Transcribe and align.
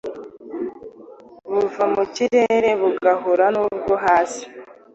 buva 1.51 1.83
mu 1.93 2.03
kirere 2.15 2.69
bugahura 2.81 3.45
n’ubwo 3.55 3.93
hasi, 4.05 4.43